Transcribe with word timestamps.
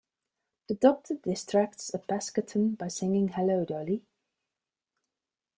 The 0.67 0.73
Doctor 0.73 1.13
distracts 1.13 1.93
a 1.93 1.99
Pescaton 1.99 2.75
by 2.75 2.87
singing 2.87 3.27
Hello, 3.27 3.63
Dolly! 3.65 4.01